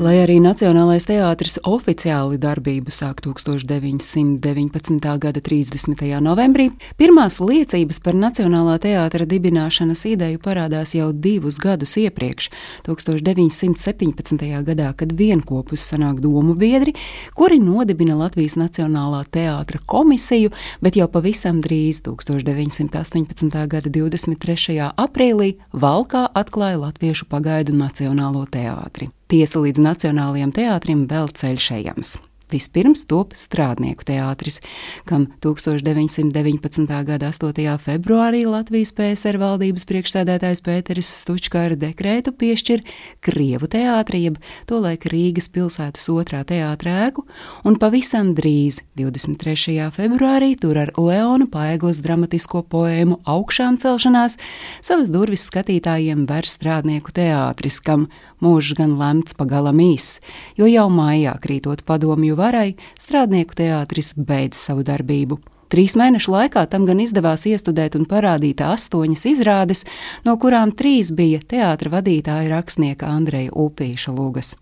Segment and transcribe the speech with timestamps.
[0.00, 4.96] Lai arī Nacionālais teātris oficiāli darbību sāk 1919.
[5.20, 6.00] gada 30.
[6.24, 12.48] novembrī, pirmās liecības par Nacionālā teātra dibināšanas ideju parādās jau divus gadus iepriekš,
[12.88, 14.48] 1917.
[14.70, 16.96] gadā, kad vienopus sanāk domu biedri,
[17.36, 20.48] kuri nodibina Latvijas Nacionālā teātra komisiju,
[20.80, 23.68] bet jau pavisam drīz, 1918.
[23.68, 24.80] gada 23.
[24.96, 29.12] aprīlī, Valkā atklāja Latviešu pagaidu Nacionālo teātri.
[29.30, 32.16] Tiesa līdz Nacionālajiem teātrim vēl ceļš ejams.
[32.50, 34.58] Vispirms top strādnieku teātris,
[35.06, 36.86] kam 1919.
[37.06, 37.76] gada 8.
[37.78, 42.82] februārī Latvijas PSR valdības priekšsēdētājs Pēteris Stučka ar dekrētu piešķir
[43.22, 47.22] Krievu teātri, jeb tolaik Rīgas pilsētas otrā teātra ēku,
[47.62, 49.76] un pavisam drīz, 23.
[49.94, 54.40] februārī, tur ar Leona Paeglas dramatisko poēmu augšām celšanās
[54.82, 58.08] savas durvis skatītājiem ver strādnieku teātris, kam
[58.42, 60.18] mūžs gan lemts pagalam īs,
[60.58, 65.40] jo jau mājā krītot padomju varai, strādnieku teātris beidz savu darbību.
[65.70, 69.84] Trīs mēnešu laikā tam gan izdevās iestudēt un parādīt astoņas izrādes,
[70.26, 74.56] no kurām trīs bija teātra vadītāja rakstnieka Andreja Upīša lūgas.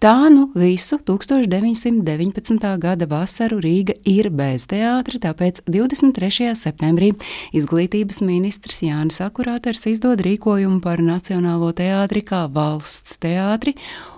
[0.00, 2.62] Tā nu visu 1919.
[2.80, 6.54] gada vasaru Rīga ir bez teātra, tāpēc 23.
[6.56, 7.10] septembrī
[7.56, 13.74] izglītības ministrs Jānis Akurāters izdod rīkojumu par Nacionālo teātri kā valsts teātri,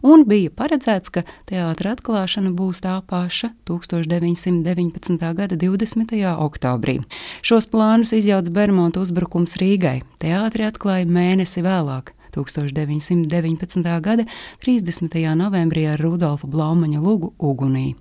[0.06, 5.18] un bija paredzēts, ka teātra atklāšana būs tā paša 1919.
[5.18, 6.31] gada 20.
[6.40, 7.00] Oktobrī.
[7.42, 10.00] Šos plānus izjauc Bermonta uzbrukums Rīgai.
[10.22, 12.14] Teātri atklāja mēnesi vēlāk.
[12.32, 14.00] 1919.
[14.00, 14.24] gada
[14.64, 15.34] 30.
[15.36, 17.94] novembrī ar Rudolfa Blaumaņa lugu Ugunī.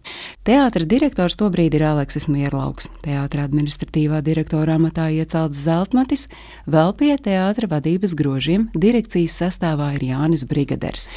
[0.48, 6.28] Teātra direktors tobrīd ir Aleksis Mierlauks, teātra administratīvā direktora amatā iecelts Zeltmatis,
[6.66, 11.10] vēl pie teātra vadības grožiem direkcijas sastāvā ir Jānis Brigaders.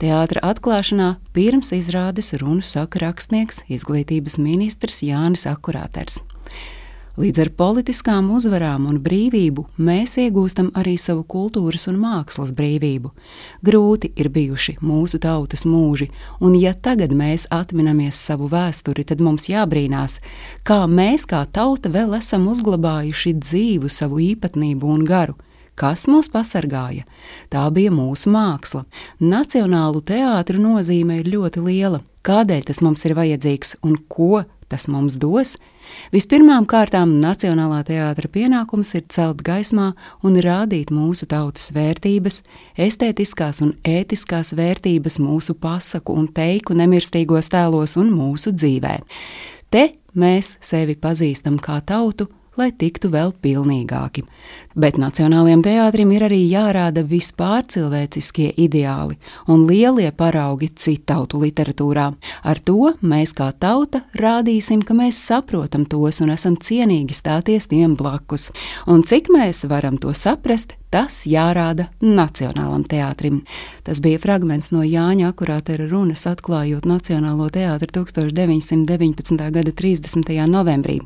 [0.00, 6.22] Teātra atklāšanā pirms izrādes runu saka rakstnieks, izglītības ministrs Jānis Akurāters.
[7.12, 13.10] Līdz ar politiskām uzvarām un brīvību mēs iegūstam arī savu kultūras un mākslas brīvību.
[13.60, 16.08] Grūti ir bijuši mūsu tautas mūži,
[16.40, 20.22] un ja tagad mēs atminamies savu vēsturi, tad mums jābrīnās,
[20.64, 25.36] kā mēs kā tauta vēl esam uzglabājuši dzīvu savu īpatnību un garu.
[25.78, 27.06] Kas mūs pasargāja?
[27.52, 28.84] Tā bija mūsu māksla.
[29.20, 32.02] Nacionālu teātru nozīme ir ļoti liela.
[32.22, 35.56] Kādēļ tas mums ir vajadzīgs un ko tas mums dos?
[36.12, 39.90] Vispirmām kārtām Nacionālā teātra pienākums ir celt gaismā
[40.24, 42.40] un rādīt mūsu tautas vērtības,
[42.80, 48.98] estētiskās un ētiskās vērtības mūsu pasaku un teiku nemirstīgos tēlos un mūsu dzīvē.
[49.72, 54.24] Te mēs sevi pazīstam kā tautu, lai tiktu vēl pilnīgāki.
[54.76, 59.16] Bet Nacionālajiem teātrim ir arī jārāda vispār cilvēciskie ideāli
[59.48, 62.10] un lielie paraugi citautu literatūrā.
[62.44, 67.96] Ar to mēs kā tauta rādīsim, ka mēs saprotam tos un esam cienīgi stāties tiem
[67.96, 68.50] blakus.
[68.86, 73.38] Un cik mēs varam to saprast, Tas jārāda Nacionālam teātrim.
[73.82, 79.40] Tas bija fragments no Jāņa akurātera runas atklājot Nacionālo teātri 1919.
[79.54, 80.28] gada 30.
[80.52, 80.98] novembrī.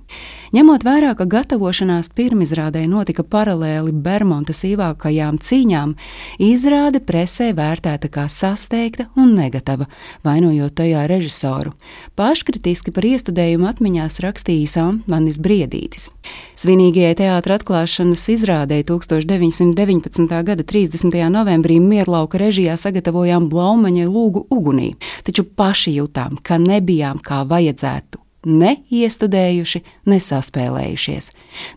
[0.57, 5.95] Ņemot vērā, ka gatavošanās pirmizrādē notika paralēli Bermuda sīvākajām cīņām,
[6.43, 9.87] izrāde presē vērtēta kā sasteigta un negatava,
[10.27, 11.77] vainojot tajā režisoru.
[12.19, 16.11] Paškritiski par iestudējumu atmiņās rakstījis Antmanis Briedītis.
[16.59, 19.76] Svinīgajai teātra atklāšanas izrādē 1919.
[19.77, 20.43] 19.
[20.43, 21.13] gada 30.
[21.29, 28.23] novembrī Mierlauka režijā sagatavojām Blaumaņai lūgu ugunī, taču paši jutām, ka nebijām kā vajadzētu
[28.57, 31.29] ne iestudējuši, ne saspēlējušies.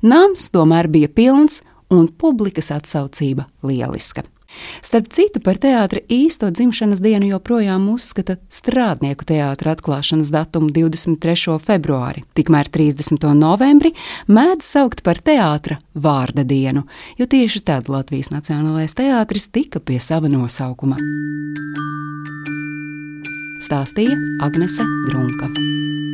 [0.07, 1.59] Nams tomēr bija pilns
[1.91, 4.23] un publikas atsaucība lieliska.
[4.81, 11.57] Starp citu, par teātra īsto dzimšanas dienu joprojām uzskata strādnieku teātra atklāšanas datumu 23.
[11.63, 13.29] februāri, tikmēr 30.
[13.37, 13.93] novembri
[14.27, 16.85] mēdz saukt par teātra vārda dienu,
[17.19, 20.97] jo tieši tad Latvijas Nacionālais teātris tika pie sava nosaukuma.
[23.69, 26.08] Stāstīja Agnese Drunka.